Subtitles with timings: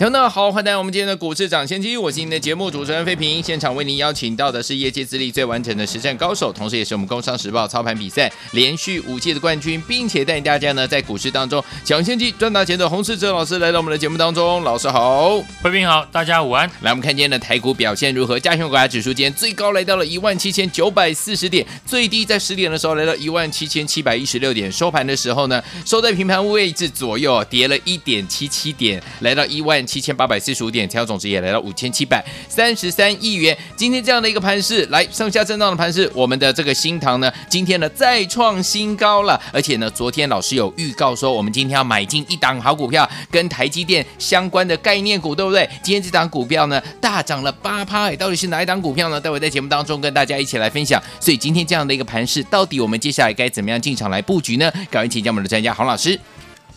[0.00, 3.42] 听众好，欢迎来到我们今天的股市抢先机，我是您的节目主持人费平。
[3.42, 14.64] 现场为您邀请到的是业界资历最完整的实战高手，同时也是我们工商时报操盘比赛连续五届的冠军，并且带领大家呢在股市当中抢先机赚大钱的洪世哲老师来到我们的节目当中。
[14.64, 16.66] 老师好，费平好，大家午安。
[16.80, 18.40] 来，我们看今天的台股表现如何？
[18.40, 30.70] 加权股价指数今天最高来到了一万七千九百四十点，最低在十点的时候来到一万七千七百一十六点，收盘的时候呢收在平盘位置左右，跌了一点七七点，来到一万七千八百四十五。
[30.70, 33.56] 点成交总值也来到五千七百三十三亿元。
[33.74, 39.40] 今天这样的一个盘势，来上下震荡的盘势，我们的这个新塘呢，今天呢再创新高了。
[39.52, 45.68] 而且呢，昨天老师有预告说，我们今天要买进一档好股票，跟台积电相关的概念股，对不对？
[45.82, 49.20] 今天这档股票呢大涨了八趴，到底是哪一档股票呢？
[49.20, 51.02] 待会在节目当中跟大家一起来分享。
[51.18, 54.70] 所以今天这样的一个盘势，到底我们接下来该怎么样进场来布局呢？
[54.88, 56.18] 赶快请教我们的专家洪老师。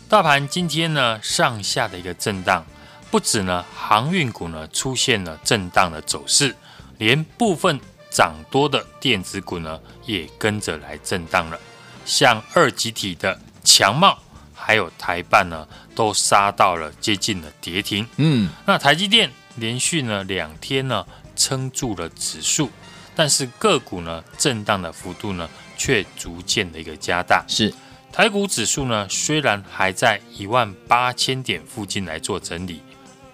[0.10, 2.66] 大盘今天呢上下的一个震荡。
[3.14, 6.56] 不止呢，航运股呢出现了震荡的走势，
[6.98, 11.60] 连部分涨多的电子股呢也跟着来震荡了。
[12.06, 14.18] 像二极体的强茂，
[14.56, 18.08] 还有台办呢，都杀到了接近了跌停。
[18.18, 21.06] 嗯，那台积电连续呢两天呢
[21.36, 22.72] 撑住了指数，
[23.16, 27.46] 但是个股呢震荡的幅度呢却逐渐的一个加大。
[27.48, 27.72] 是
[28.12, 32.82] 台股指数呢虽然还在一万八千点附近来做整理。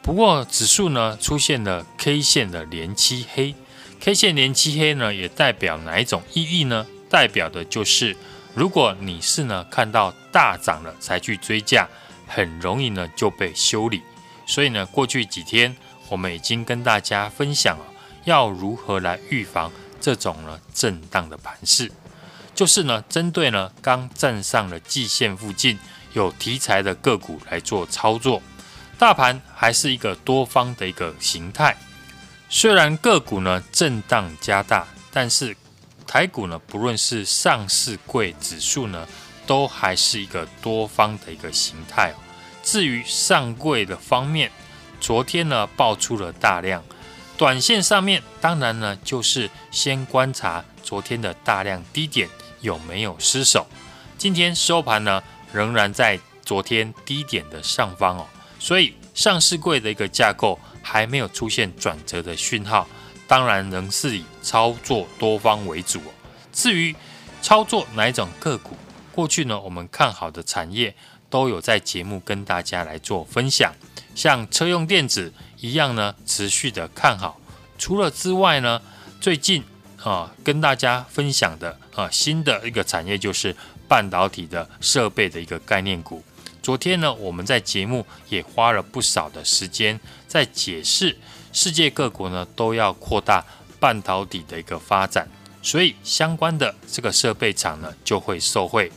[0.10, 3.54] 不过指数呢出现了 K 线的连七黑
[4.00, 6.88] ，K 线连七黑呢也代表哪一种意义呢？
[7.12, 8.18] 代表的就是
[8.56, 11.88] 如果你是呢看到大涨了才去追价，
[12.26, 14.02] 很容易呢就被修理。
[14.48, 15.78] 所以呢过去几天
[16.10, 17.86] 我们已经跟大家分享了
[18.26, 19.72] 要如何来预防
[20.02, 21.92] 这种呢震荡的盘势，
[22.56, 25.78] 就是呢针对呢刚站上了季线附近
[26.14, 28.42] 有题材的个股来做操作。
[29.00, 31.78] 大盘还是一个多方的一个形态，
[32.50, 35.56] 虽然个股呢震荡加大，但是
[36.06, 39.08] 台股呢不论是上市柜指数呢，
[39.48, 42.14] 都还是一个多方的一个形态。
[42.62, 44.52] 至于上柜的方面，
[45.00, 46.84] 昨天呢爆出了大量，
[47.38, 52.28] 短线上面当然呢就是先观察昨天的大量低点
[52.60, 53.66] 有没有失守。
[54.18, 55.24] 今天收盘呢
[55.54, 58.28] 仍然在昨天低点的上方哦。
[58.60, 62.88] 所以上市柜的一个架构还没有出现转折的讯号，
[63.28, 66.02] 当然仍是以操作多方为主。
[66.52, 66.96] 至于
[67.42, 68.76] 操作哪一种个股，
[69.14, 70.94] 过去呢我们看好的产业
[71.30, 73.74] 都有在节目跟大家来做分享，
[74.14, 77.40] 像车用电子一样呢持续的看好。
[77.78, 78.82] 除了之外呢，
[79.22, 79.64] 最近
[80.04, 83.56] 啊跟大家分享的啊新的一个产业就是
[83.88, 86.22] 半导体的设备的一个概念股。
[86.70, 91.18] 昨天呢，我们在节目也花了不少的时间在解释，
[91.52, 93.44] 世界各国呢都要扩大
[93.80, 95.28] 半导体的一个发展，
[95.64, 98.92] 所以相关的这个设备厂呢就会受惠。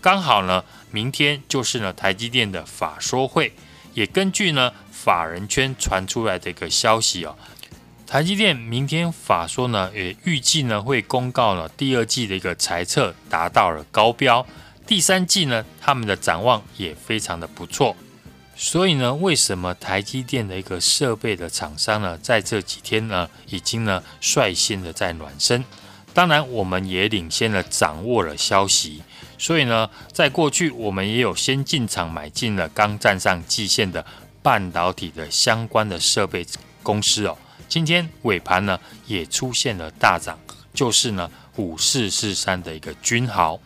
[0.00, 3.52] 刚好呢，明天就是呢台积电的法说会，
[3.94, 7.38] 也根据呢法人圈传出来的一个消息哦，
[8.04, 14.44] 台积电明天法说呢也预计呢会公告了第二季的一个财测达到了高标。
[14.86, 17.96] 第三季呢，他们的展望也非常的不错，
[18.54, 25.64] 所以呢，为什么台积电的一个设备的厂商呢，在这几天呢，已经呢率先的在暖身？
[26.12, 29.02] 当然，我们也领先了掌握了消息，
[29.38, 34.04] 所以呢，在过去我们也有先进场买进了刚站上季线的
[34.42, 36.44] 半导体的相关的设备
[36.82, 37.38] 公司哦。
[37.66, 40.38] 今天尾盘呢，也出现了大涨，
[40.74, 43.58] 就是呢五四四三的一个军豪。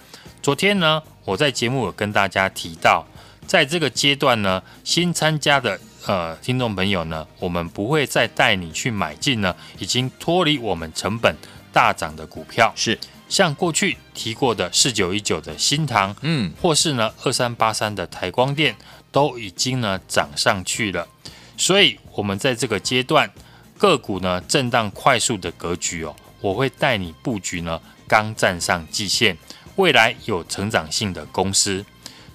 [0.46, 3.04] 昨天呢，我在节目有跟大家提到，
[3.48, 5.76] 在这个阶段呢，新参加的
[6.06, 11.34] 呃听众朋友呢，我们不会再带你去买进呢，已经脱离我们成本
[11.72, 12.96] 大涨的股票，是。
[13.28, 18.76] 像过去提过的四九一九的新塘，嗯，或是呢二三八三的台光电，
[19.10, 21.08] 都已经呢涨上去了，
[21.56, 23.28] 所以我们在这个阶段
[23.76, 29.36] 个股呢震荡快速的格局哦，我会带你布局呢刚站上季线。
[29.76, 31.84] 未来有成长性的公司，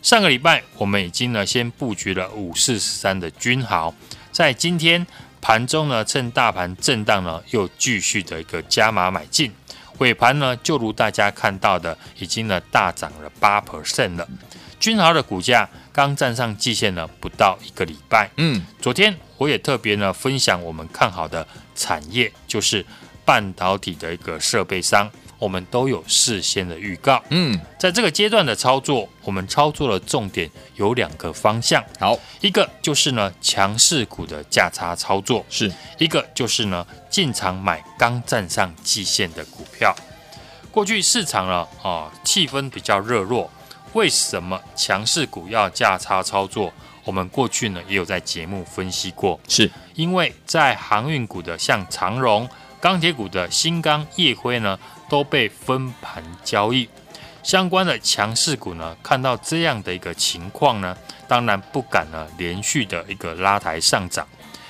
[0.01, 3.93] 上个礼拜我们已经呢先布局了五四三的君豪，
[4.31, 5.05] 在今天
[5.41, 9.51] 盘中呢趁大盘震荡呢又继续的一个加码买进，
[9.97, 14.27] 尾盘呢，就如大家看到的，已经呢大涨了八 percent 了。
[14.79, 18.29] 君豪的股价刚站上季线呢，不到一个礼拜。
[18.37, 22.85] 嗯，昨天我也特别呢分享我们看好的产业，就是
[23.25, 25.09] 半导体的一个设备商。
[25.41, 39.95] 我们都有事先的预告，嗯，在这个阶段的操作，我们操作的重点有两个方向，好，一个就是呢强势股的价差操作，是一个就是呢进场买刚站上季线的股票。
[40.69, 43.49] 过去市场呢啊气氛比较热络，
[43.93, 46.71] 为什么强势股要价差操作？
[47.03, 52.47] 我们过去呢也有在节目分析过，是因为在航运股的像长荣。
[52.79, 54.79] 钢铁股的新钢、业辉呢，
[55.11, 56.87] 都被分盘交易。
[57.43, 60.97] 相关的强势股呢，看到这样的一个情况呢，
[61.27, 64.25] 当然不敢呢连续的一个拉抬上涨，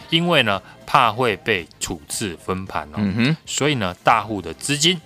[0.09, 2.95] 因为呢怕会被处置分盘哦。
[2.97, 4.99] 嗯哼，所以呢，大户的资金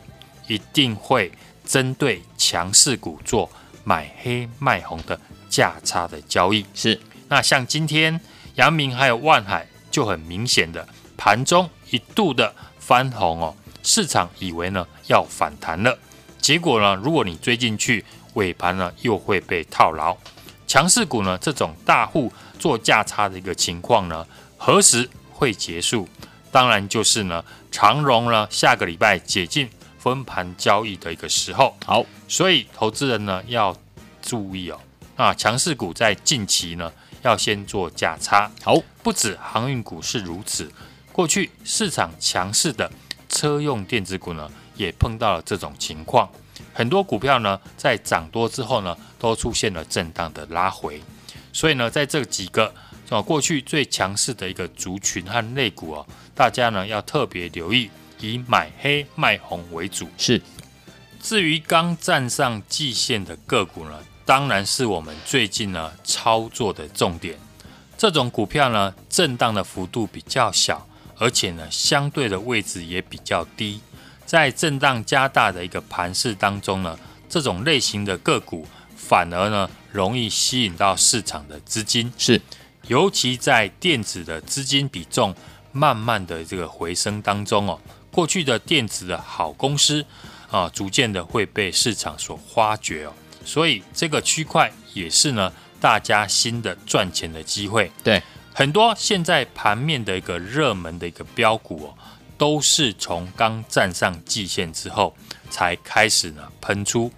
[0.48, 1.30] 一定会
[1.66, 3.52] 针对强势股做
[3.84, 6.66] 买黑卖红的价差的交易。
[6.74, 6.98] 是，
[7.28, 8.18] 那像今天
[8.56, 10.88] 阳明还有万海就很明显的
[11.18, 12.56] 盘中一度的。
[12.86, 13.56] 翻红哦，
[13.86, 15.96] 市场以为呢要反弹了，
[16.42, 18.04] 结果呢，如果你追进去，
[18.34, 20.18] 尾盘呢又会被套牢。
[20.66, 24.26] 强势股呢这种大户做价差的一个情况呢，
[24.58, 26.10] 何时会结束？
[26.52, 31.78] 当然就是呢长荣呢下个礼拜解禁分盘交易的一个时候。
[31.86, 33.78] 好，所以投资人呢要
[34.20, 34.80] 注意哦，
[35.16, 36.92] 啊强势股在近期呢
[37.22, 38.52] 要先做价差。
[38.64, 40.72] 好，不止航运股是如此。
[41.12, 42.92] 过去市场强势的
[43.30, 46.30] 车用电子股呢，也碰到了这种情况。
[46.74, 51.02] 很多股票呢，在涨多之后呢，都出现了震荡的拉回。
[51.52, 52.74] 所以呢，在这几个
[53.10, 57.90] 啊过去最强势的一个族群和类股哦，大家呢要特别留意，
[58.20, 60.08] 以买黑卖红为主。
[60.18, 60.42] 是。
[61.22, 67.38] 至于刚站上季线的个股呢，当然是我们最近呢操作的重点。
[67.98, 70.86] 这种股票呢，震荡的幅度比较小。
[71.18, 73.80] 而且呢，相对的位置也比较低，
[74.26, 76.98] 在震荡加大的一个盘势当中呢，
[77.30, 82.12] 这种类型的个股反而呢容易吸引到市场的资金。
[82.18, 82.42] 是，
[82.88, 85.34] 尤其在电子的资金比重
[85.72, 87.80] 慢慢的这个回升当中哦，
[88.12, 90.06] 过去的电子的好公司
[90.52, 93.14] 啊，逐渐的会被市场所发掘哦，
[93.46, 97.90] 所以这个区块也是呢大家新的赚钱的机会。
[98.04, 98.22] 对。
[98.58, 101.94] 很多现在盘面的一个热门的一个标股哦，
[102.38, 105.14] 都是从刚站上季线之后
[105.50, 107.12] 才开始呢喷出。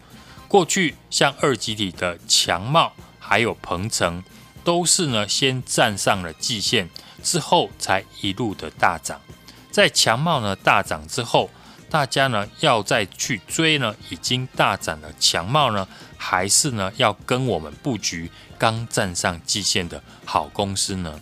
[0.48, 4.24] 过去像二级体的强茂还有鹏程，
[4.63, 6.89] 都是呢先站上了季线
[7.22, 9.22] 之后才一路的大涨。
[9.69, 11.51] 在强茂呢大涨之后，
[11.88, 15.88] 大家呢要再去追呢已经大涨的强茂呢，
[16.18, 21.19] 还是呢要跟我们布局刚站上季线的好公司呢？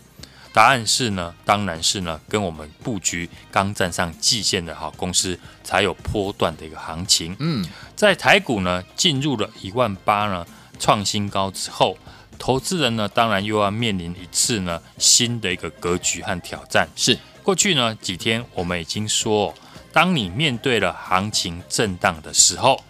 [0.54, 7.36] 答案是呢，当然是呢，跟我们布局刚站上季线的好公司才有波段的一个行情。
[7.40, 10.48] 嗯，在台股呢进入了一万八呢
[10.80, 11.98] 创新高之后，
[12.40, 16.88] 投资人呢当然又要面临一次呢新的一个格局和挑战。
[16.96, 19.54] 是过去呢几天我们已经说，
[19.92, 22.82] 当你面对了行情震荡的时候，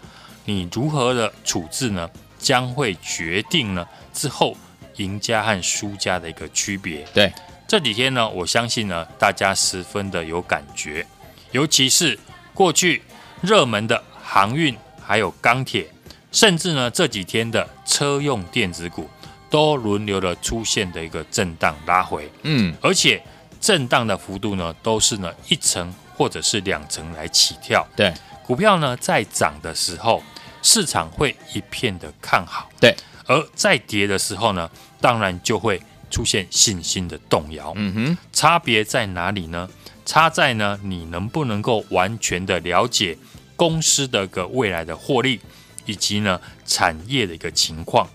[0.46, 4.56] 你如何的处置呢，将会决定呢之后
[4.96, 7.06] 赢家和输家的一个区别。
[7.12, 7.30] 对。
[7.68, 11.04] 这几天呢，我相信呢，大家十分的有感觉，
[11.50, 12.16] 尤其是
[12.54, 13.02] 过去
[13.42, 14.72] 热门的航运，
[15.04, 15.84] 还有钢铁，
[16.30, 19.10] 甚至呢这几天的车用电子股，
[19.50, 23.20] 都轮流的出现的一个震荡拉回，嗯，而且
[23.60, 27.84] 震荡的幅度呢，都是呢一层或者是两层来起跳。
[27.96, 28.14] 对，
[28.46, 30.22] 股票呢在涨的时候，
[30.66, 32.92] 市场会一片的看好，对，
[33.26, 34.68] 而在跌的时候呢，
[35.00, 35.80] 当然就会。
[36.08, 39.68] 出现信心的动摇，嗯哼，差别在哪里呢？
[40.06, 43.18] 差在呢，你能不能够完全的了解
[43.56, 45.40] 公司的一个未来的获利，
[45.84, 48.08] 以及呢产业的一个情况。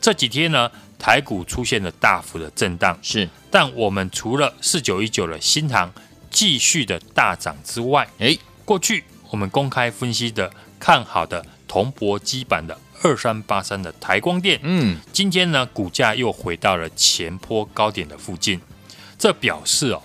[0.00, 5.92] 这几天呢，台股出现了大幅的震荡，是，但我们除了四九一九的新唐
[6.30, 12.78] 继续的大涨之外，诶，过去我们公开分析的看好的铜箔基板的。
[13.02, 18.60] 二三八三的台光电，嗯，今天呢，股价又回到了前坡高点的附近，
[19.18, 20.00] 这表示哦，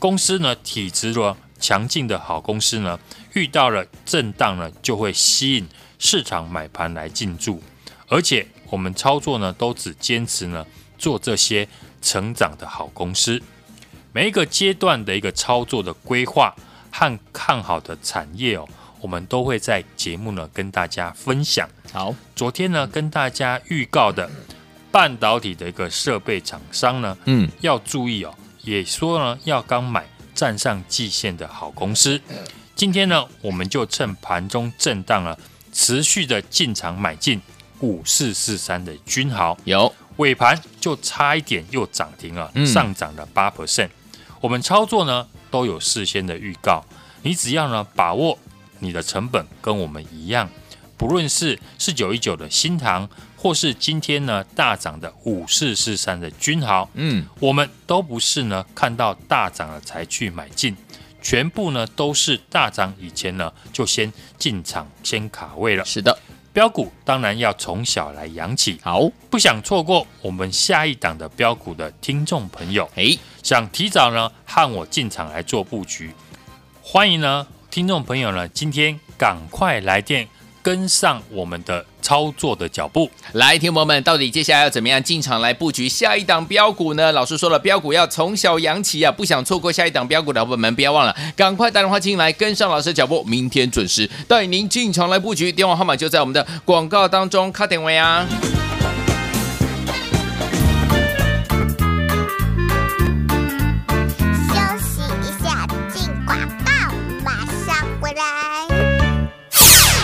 [0.00, 2.98] 公司呢体质的强劲的好公司呢，
[3.34, 5.66] 遇到了震荡呢，就会吸引
[6.00, 7.62] 市场买盘来进驻，
[8.08, 10.66] 而且我们操作呢，都只坚持呢
[10.98, 11.66] 做这些
[12.02, 13.40] 成长的好公司，
[14.12, 16.54] 每一个阶段的一个操作的规划
[16.90, 18.68] 和看好的产业哦，
[19.02, 21.68] 我们都会在节目呢跟大家分享。
[21.92, 24.30] 好，昨天呢跟大家预告的
[24.92, 28.32] 半导体的一个设备厂商呢，嗯，要注意哦，
[28.62, 32.18] 也说呢要刚买站上季线的好公司。
[32.76, 35.36] 今天呢，我们就趁盘中震荡了，
[35.72, 37.40] 持续的进场买进
[37.80, 43.88] 五四四三的君豪，有尾盘就差一点又涨停了，嗯上涨了八 percent。
[44.40, 46.84] 我们操作呢都有事先的预告，
[47.22, 48.38] 你只要呢把握
[48.82, 50.50] 你的成本跟我们一样，
[50.96, 60.76] 不论是四九一九的新唐，或是今天呢大涨的五四四三的君豪，嗯，我们都不是呢看到大涨了才去买进，
[61.22, 65.84] 全部呢都是大涨以前呢就先进场先卡位了。
[65.84, 66.18] 是的，
[66.52, 76.12] 标股当然要从小来养起，好，不想错过我们下一档的标股的听众朋友，哎，想提早呢和我进场来做布局，
[76.82, 80.28] 欢迎呢听众朋友呢今天赶快来电
[80.62, 83.10] 跟上我们的操作的脚步。
[83.32, 87.10] 来，听众朋友们，到底接下来要怎么样进场来布局下一档标股呢？
[87.12, 95.50] 老师说了，标股要从小扬起啊，不想错过下一档标股的伙伴们，不要忘了，赶快打电话进来跟上老师的脚步，明天准时带您进场来布局。
[95.50, 98.26] 电话号码就在我们的广告当中，卡点位啊。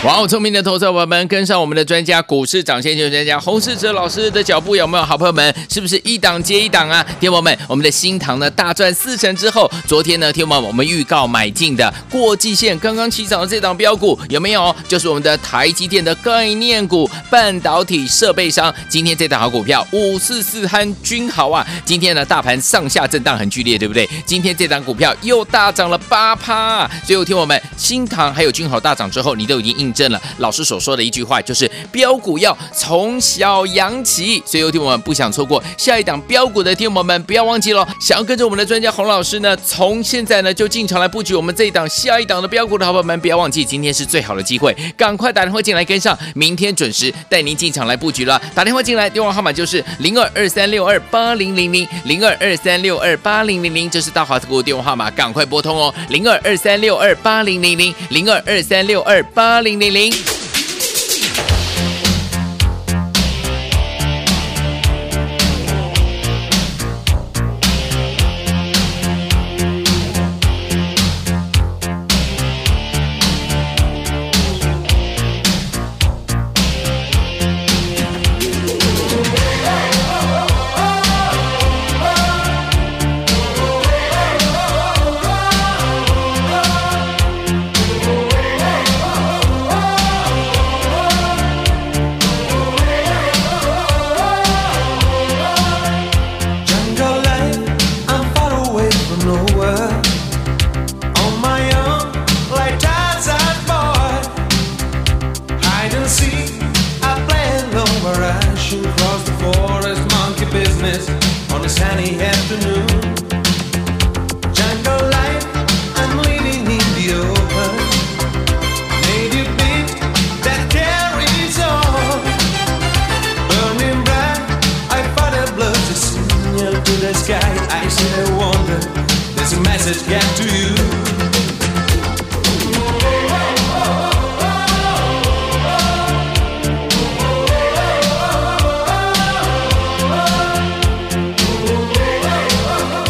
[0.05, 5.05] 哇哦，聪明的投资者朋友们，跟上我们的专家股市涨先机专家洪世哲老师的脚步，有没有？
[5.05, 7.05] 好朋友们，是不是一档接一档啊？
[7.19, 14.75] 听友们，我们的新塘呢大赚四成之后，昨天呢，听友们我们预告买进的过季线刚刚起涨的这档标股有没有？
[14.87, 18.73] 就是我们的台积电的概念股、半导体设备商。
[18.89, 24.09] 今天这档好股票五四四汉君豪啊，今天呢大盘上下震荡很剧烈，对不对？
[24.25, 34.43] 今天这档股票又大涨了八趴，所以听我们新塘还有君豪大涨之后，你都已经应印证了老师所说的一句话，就是标股要从小养起。
[34.45, 48.41] 所以有听我们不想错过下一档标股的听友们，不要忘记了，想要跟着我们的专家洪老师呢，从现在呢就进场来布局我们这一档下一档的标股的好朋友们，不要忘记今天是最好的机会，赶快打电话进来跟上，明天准时带您进场来布局了。
[48.55, 60.39] 打电话进来，电话号码就是零二二三六二八零零零零二二三六二八零零零，这是大华投顾电话号码，赶快拨通哦，零二二三六二八零零零零二二三六二八零零零。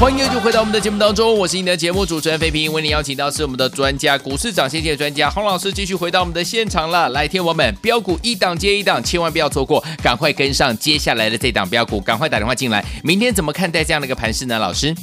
[0.08, 7.10] 欢迎就回到我们的节目当中，我是你的节目主持人费平，为你邀请到是我们的专家，股市涨先机的专家洪老师，继续回到我们的现场了。
[7.10, 12.82] 来天王们标股一档接一档，千万不要错过，赶快跟上接下来的这档标股，赶快打电话进来。
[13.04, 14.58] 明天怎么看待这样的一个盘势呢？
[14.58, 14.96] 老师，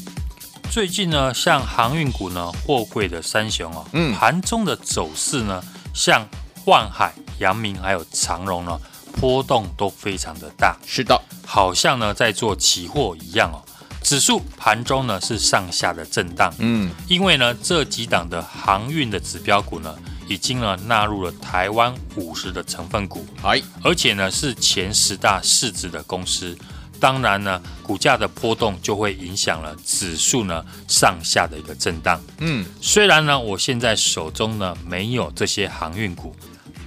[0.72, 6.28] 最近呢，像航运股呢，货柜的三雄哦，嗯盘中的走势呢，像
[6.66, 8.80] 万海、阳明还有长荣呢，
[9.22, 13.62] 波动都非常的大，是的，好像呢在做期货一样哦。
[14.06, 19.96] 指数盘中呢是上下的震荡，嗯，因为呢这几档的航运的指标股呢，
[20.28, 26.56] 已经呢纳入了台湾五十的成分股，哎，而且呢是前十大市值的公司，
[27.00, 32.22] 当然呢股价的波动就会影响了指数呢上下的一个震荡。
[32.38, 36.36] 嗯，虽然呢我现在手中呢没有这些航运股，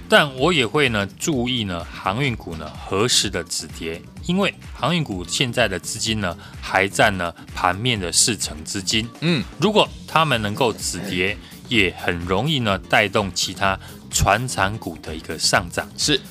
[0.07, 4.01] 但我也会呢注意呢航运股呢何时的止跌。
[4.29, 9.09] 因为航运股现在的资金呢，还占呢盘面的四成资金。
[9.21, 11.35] 嗯，如果他们能够止跌，
[11.67, 13.77] 也很容易呢带动其他
[14.11, 15.89] 船产股的一个上涨。
[15.97, 16.21] 是，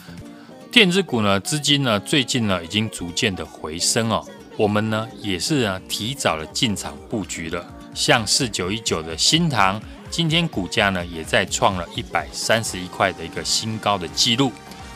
[0.71, 4.25] 电子股呢资金呢最近呢已经逐渐的回升哦，
[4.57, 14.53] 我们呢也是呢提早了进场布局了，像四九一九的新塘，今天股价呢也在创了一百三十一块的一个新高的记录。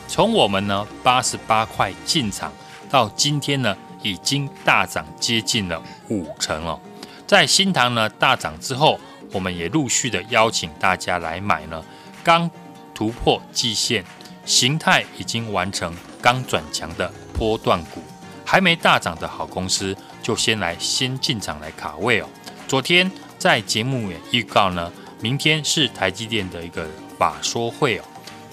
[0.07, 2.53] 从我们呢八十八块进场
[2.93, 6.79] 到今天呢，已经大涨接近了五成哦。
[7.25, 8.99] 在新塘呢大涨之后，
[9.31, 11.83] 我们也陆续的邀请大家来买呢。
[12.23, 12.47] 刚
[12.93, 14.05] 突破季线，
[14.45, 17.99] 形态已经完成刚转强的波段股，
[18.45, 22.29] 还没大涨的好公司，就先来先进场来卡位哦。
[22.67, 28.03] 昨天在节目也预告呢，明天是台积电的一个法说会哦。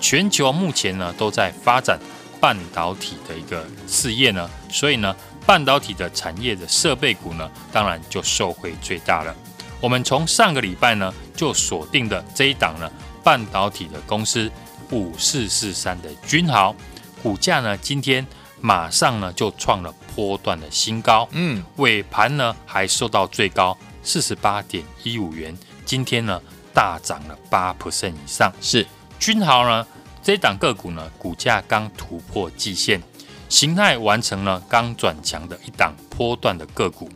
[0.00, 2.00] 全球目前呢都在发展
[2.40, 5.14] 半导体的一个事业呢，所以呢
[5.46, 9.36] 半导体的产业的设备股呢，当然就受惠最大了。
[9.80, 12.90] 我们从上个礼拜呢就锁定的这一档呢
[13.22, 14.50] 半导体的公司
[14.90, 16.74] 五四四三的君豪，
[17.22, 18.26] 股价呢今天
[18.60, 26.40] 马上呢就创了波段的新高，嗯，尾盘呢还收到最高四十八点一五元，今天呢
[26.72, 28.86] 大涨了八 percent 以上，是。
[29.18, 29.86] 君豪呢，
[30.22, 33.02] 这档个股呢，股价刚突破季线，
[33.48, 37.10] 形态完成了刚转强的一档波段的个股，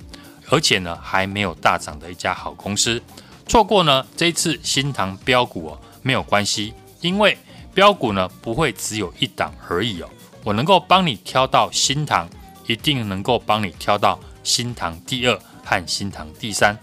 [0.49, 3.01] 而且呢还没有大涨的一家好公司。
[3.47, 7.37] 错过呢这次新塘标股哦，没有关系，因为
[7.75, 10.09] 标股呢不会只有一档而已哦。
[10.43, 12.29] 我能够帮你挑到新塘，
[12.67, 16.79] 一定能够帮你挑到新塘第二和新塘第三。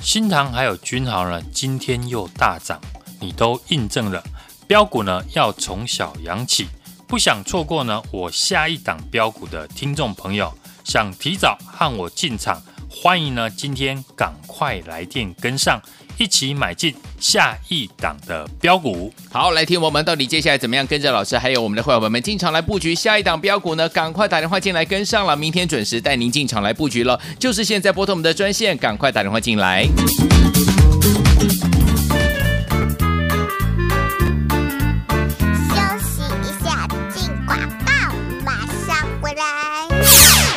[0.00, 2.80] 新塘还有均豪呢，今天又大涨，
[3.18, 4.22] 你都印证了。
[4.68, 6.66] 标股呢要从小养起，
[7.06, 10.52] 不想错过呢我下一档标股的听众朋友，
[10.84, 15.80] 想提早和我进场，欢迎呢今天赶快来电跟上，
[16.18, 19.10] 一起买进下一档的标股。
[19.32, 23.88] 好，来听我们到底接下来怎么样跟着老师还有我们的会员们进场来布局下一档标股呢？
[23.88, 29.88] 赶快打电话进来跟上了，明天准时带您进场来布局了，就是现在拨通我们的专线，赶快打电话进来。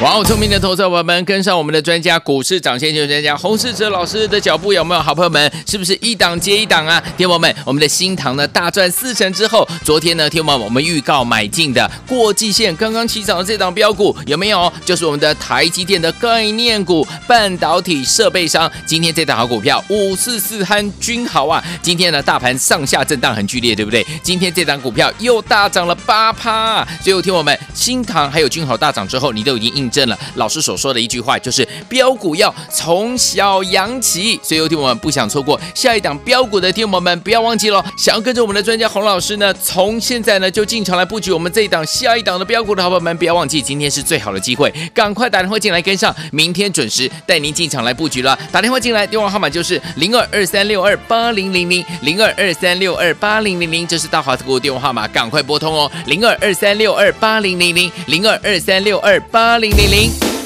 [0.02, 0.24] 哇哦！
[0.24, 5.02] 聪明的投资者朋友们，跟上我们的专家，股市涨先机专家洪世哲老师的脚步，有没有？
[5.02, 7.00] 好朋友们，是不是一档接一档啊？
[7.16, 14.74] 天友们，我们的新塘呢大赚四成之后，昨天呢，天友们我们预告买进的过季线刚刚起涨的这档标股有没有？
[14.84, 18.70] 就是我们的台积电的概念股、半导体设备商。
[18.88, 24.04] 今天这档好股票五四四和均豪啊，今天呢大盘上下震荡很剧烈，对不对？
[24.24, 26.52] 今天这档股票又大涨了八趴。
[26.52, 29.91] 啊，最后，天友们，新塘还有均豪大涨之后，你都已经应。
[29.92, 34.40] 证了老师所说的一句话，就是标股要从小养起。
[34.42, 48.38] 所以有听我们不想错过下一档标股的听友们，不要忘记喽，想要跟着我们的专家洪老师呢，从现在呢就进场来布局我们这一档下一档的标股的好朋友们，不要忘记今天是最好的机会，赶快打电话进来跟上，明天准时带您进场来布局了。
[48.52, 60.12] 打电话进来，电话号码就是零二二三六二八零零零零二二三六二八零零零，这是大华股电话号码，赶快拨通哦，零二二三六二八零零零零二二三六二八零零零。
[60.12, 60.41] 欢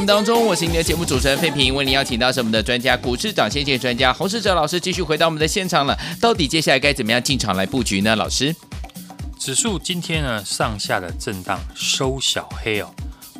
[0.00, 5.94] 目当中，我是你的节目主持人费平，为您邀请到是我们的专家股市长先见专家洪世哲老师，继续回到我们的现场了。
[6.18, 8.16] 到底接下来该怎么样进场来布局呢？
[8.16, 8.56] 老师，
[9.38, 12.88] 指数今天呢上下的震荡收小黑哦，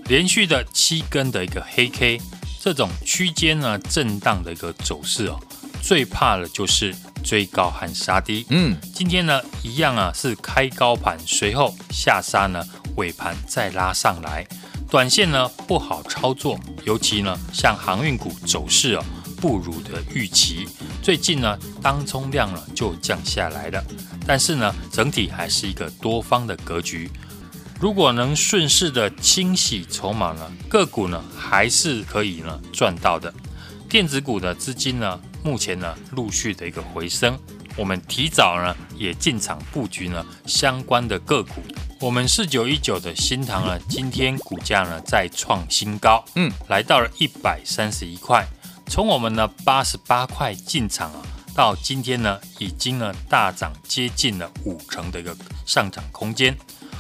[0.05, 2.20] 连续的七根的一个黑 K，
[2.61, 5.40] 这种区间呢震荡的一个走势哦，
[5.81, 6.94] 最怕的就是
[7.25, 8.44] 追高和杀低。
[8.51, 12.62] 嗯，今天呢一样啊是开高盘，随后下杀呢，
[12.96, 14.46] 尾盘再拉上来。
[14.90, 19.05] 短线呢不好操作，尤其呢像航运股走势哦
[19.40, 20.66] 不如的预期。
[21.00, 23.85] 最近呢当冲量呢就降下来了，
[24.26, 27.09] 但是呢整体还是一个多方的格局。
[27.79, 33.33] 如果能顺势的清洗筹码呢，个股呢还是可以呢赚到的。
[33.88, 37.38] 电子股的资金呢目前呢陆续的一个回升，
[37.76, 41.62] 我们提早呢也进场布局呢相关的个股。
[42.00, 48.42] 我们四九一九的新塘呢，今天股价呢再创新高，嗯，来到了一百三十一块。
[48.86, 51.22] 从我们呢八十八块进场啊，
[51.54, 55.36] 到今天呢已经呢大涨接近了五成的一个
[55.66, 56.56] 上涨空间。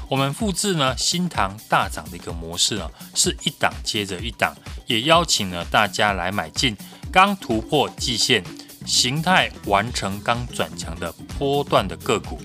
[0.06, 4.54] 我们复制呢新塘大涨的一个模式啊，是一档接着一档，
[4.86, 6.76] 也邀请了大家来买进
[7.10, 8.44] 刚突破季线、
[8.84, 12.38] 形态完成刚转强的波段的个股。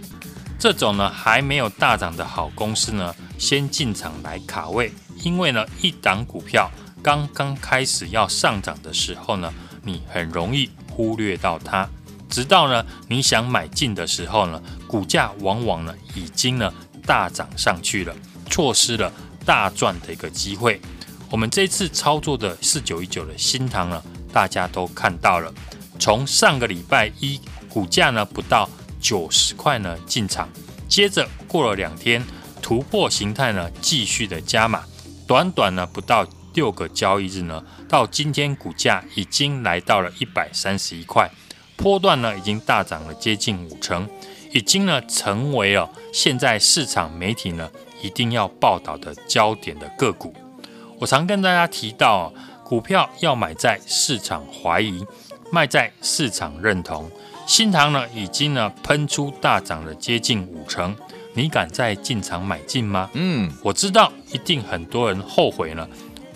[0.66, 6.72] 这种呢还没有大涨的好公司呢，先进场来卡位，因为呢一档股票
[7.04, 11.88] 刚刚开始要上涨的时候呢，你很容易忽略到它，
[12.28, 16.74] 直到呢你想买进的时候呢，股价往往呢已经呢
[17.06, 18.16] 大涨上去了，
[18.50, 19.14] 错失了
[19.46, 20.82] 大赚的一个机会。
[21.30, 24.02] 我们这次操作的四九一九的新塘呢，
[24.34, 25.54] 大家都看到了，
[26.00, 28.68] 从上个礼拜一股价呢不到。
[29.00, 30.50] 九十块呢进场，
[30.88, 32.24] 接着过了两天
[32.62, 34.84] 突破形态呢，继续的加码，
[35.28, 41.30] 短短呢不到六个交易日呢，到今天股价已经来到了一百三十一块，
[41.76, 44.10] 波段呢已经大涨了接近五成，
[44.52, 47.70] 已经呢成为了现在市场媒体呢
[48.02, 50.34] 一定要报道的焦点的个股。
[50.98, 55.06] 我常跟大家提到，股票要买在市场怀疑，
[55.52, 57.12] 卖在市场认同。
[57.46, 60.96] 新塘呢，已经呢喷出大涨了接近五成，
[61.34, 63.08] 你敢再进场买进吗？
[63.14, 65.88] 嗯，我知道一定很多人后悔呢，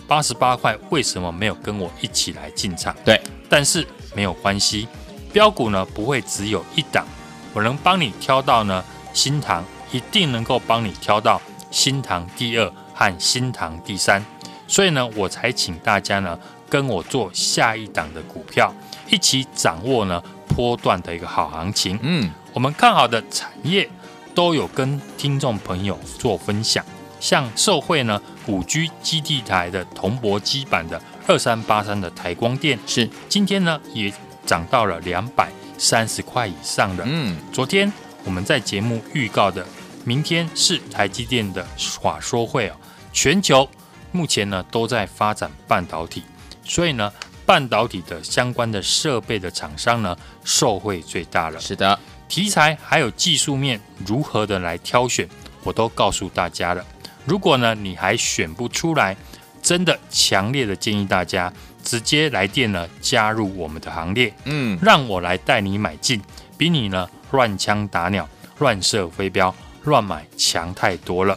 [0.06, 2.94] 八十八块为什么没有跟我一起来进场？
[3.04, 4.86] 对，但是没有关系，
[5.32, 7.04] 标股呢不会只有一档，
[7.52, 11.42] 我能帮你挑到呢新塘，一定能够帮你挑到
[11.72, 14.24] 新塘第二和新塘第三，
[14.68, 18.72] 所以呢我才请大家呢跟我做下一档的股票，
[19.10, 20.22] 一起掌握呢。
[20.54, 23.88] 波段的一个好行情，嗯，我们看好的产业
[24.34, 26.84] 都有跟听众朋友做分享，
[27.18, 33.08] 像受惠呢五 G 基地台的铜箔基板的二三八三的台光电是。
[33.28, 34.12] 今天呢也
[34.44, 37.90] 涨到了两百三十块以上的，嗯，昨天
[38.24, 39.64] 我们在节目预告的，
[40.04, 41.64] 明天是台积电的
[42.02, 42.76] 法说会哦，
[43.12, 43.68] 全球
[44.12, 46.24] 目前呢都在发展半导体，
[46.64, 47.12] 所以呢。
[47.46, 51.58] 半导体的相关的设备的厂商呢，受惠最大了。
[51.58, 51.98] 是的，
[52.28, 55.28] 题材还有技术面如何的来挑选，
[55.64, 56.84] 我都告诉大家了。
[57.24, 59.16] 如果呢你还选不出来，
[59.60, 64.32] 真的强烈的建议大家直接来电呢加入我们的行列。
[64.44, 66.20] 嗯，让我来带你买进，
[66.56, 71.36] 比你呢乱枪打鸟、乱射飞镖、乱买强太多了。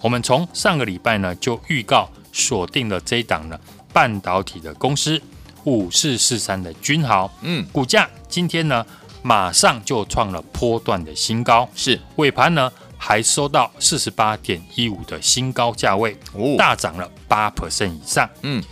[0.00, 3.58] 我们从上个礼拜呢就预告锁定了这一档呢
[3.92, 5.20] 半导体的公司。
[5.64, 8.84] 五四四三的君豪，嗯，股价今天呢
[9.22, 11.98] 马上就创了波段的新高，是。
[12.16, 18.62] 尾盘呢还收到四十八点一五的新高价位，哦，大涨了八 percent 以上，嗯，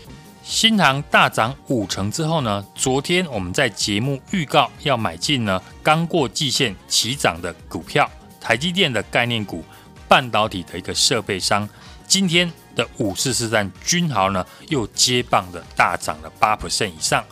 [0.42, 9.64] 新航大涨五成之后呢，昨天我们在节目预告要买进呢刚过季线起涨的股票，台积电的概念股，
[10.06, 11.68] 半导体的一个设备商，
[12.06, 12.52] 今天。
[12.74, 17.24] 的五四四三君豪呢，又接棒的大涨了八%以上。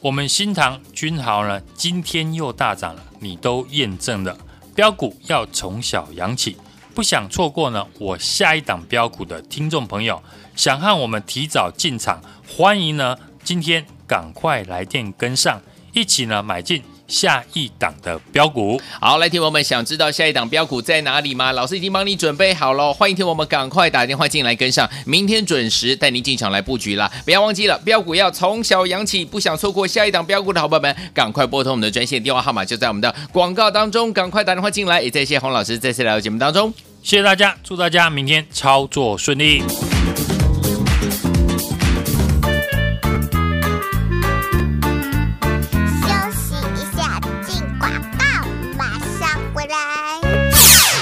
[0.00, 4.36] 我们新塘君豪呢，今天又大涨了，你都验证了。
[4.74, 6.56] 标股要从小养起，
[6.94, 10.22] 不想错过呢，我下一档标股的听众朋友，
[10.54, 15.60] 想和我们提早进场，欢迎呢，今天赶快来电跟上，
[15.92, 16.82] 一起呢买进。
[17.08, 21.52] 下一档的标股，好，来听我们想知道下一档标股在哪里吗？
[21.52, 27.10] 老师已经帮你准备好了，欢迎听我们赶快打电话进来跟上，明天准时带您进场来布局啦。
[27.24, 35.00] 不要忘记了，标股要从小养起，不想错过下一档标股的好朋友们，赶快拨通我们的专线电话号码，就在我们的广告当中，赶快打电话进来。
[35.00, 39.62] 也谢谢洪老师再次来到节目当中，谢谢大家，祝大家明天操作顺利。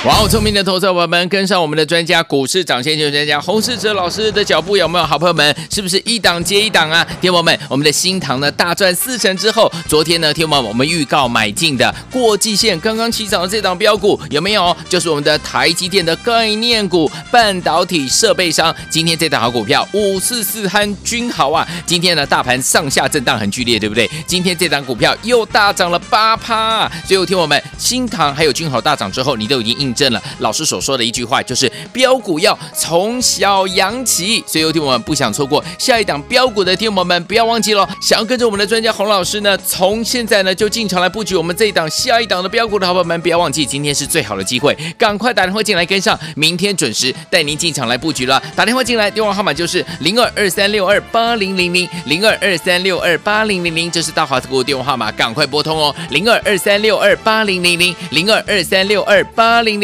[0.05, 5.07] 哇哦，聪明的投资者朋友们，跟上我们的专家股市涨先机专家洪世哲老师的脚步，有没有？
[5.07, 7.03] 好朋友们，是不是一档接一档啊？
[7.23, 14.77] 听友们，我们的新塘呢大赚四成之后，昨天呢，听友们我们预告买进的过季线刚刚起涨的这档标股有没有？
[14.91, 18.77] 就是我们的台积电的概念股、半导体设备商。
[18.91, 24.11] 今天这档好股票五四四汉君豪啊，今天呢大盘上下震荡很剧烈，对不对？
[24.27, 26.55] 今天这档股票又大涨了八趴。
[26.55, 29.94] 啊最后听我们新塘还有君豪大涨之后，你都已经应。
[29.95, 34.43] 证了老师所说的一句话，就是标股要从小扬起。
[34.47, 48.43] 所以有听我们不想错过下一档标股的听友们，不要忘记了，想要跟着我们的专家洪老师呢，从现在呢就进场来布局我们这一档下一档的标股的好朋友们，不要忘记今天是最好的机会，赶快打电话进来跟上，明天准时带您进场来布局了。
[48.55, 59.84] 打电话进来，电话号码就是零二二三六二八零零零零二二三六二八零零零，这是大华股电话号码，赶快拨通哦，零二二三六二八零零零零二二三六二八零零